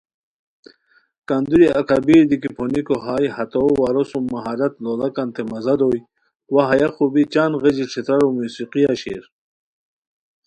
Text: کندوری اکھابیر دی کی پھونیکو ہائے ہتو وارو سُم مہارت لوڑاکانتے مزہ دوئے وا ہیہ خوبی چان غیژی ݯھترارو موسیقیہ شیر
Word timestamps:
کندوری 1.27 1.67
اکھابیر 1.79 2.23
دی 2.29 2.37
کی 2.41 2.49
پھونیکو 2.55 2.95
ہائے 3.05 3.27
ہتو 3.35 3.63
وارو 3.79 4.03
سُم 4.09 4.23
مہارت 4.33 4.73
لوڑاکانتے 4.83 5.41
مزہ 5.51 5.75
دوئے 5.79 5.99
وا 6.53 6.61
ہیہ 6.69 6.87
خوبی 6.95 7.23
چان 7.33 7.51
غیژی 7.61 7.85
ݯھترارو 7.93 8.27
موسیقیہ 8.37 8.91
شیر 9.01 9.23